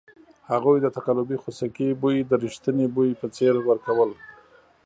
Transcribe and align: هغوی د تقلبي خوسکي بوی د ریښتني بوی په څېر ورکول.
هغوی 0.51 0.77
د 0.81 0.87
تقلبي 0.97 1.37
خوسکي 1.43 1.89
بوی 2.01 2.17
د 2.25 2.31
ریښتني 2.43 2.87
بوی 2.95 3.09
په 3.21 3.27
څېر 3.35 3.53
ورکول. 3.67 4.11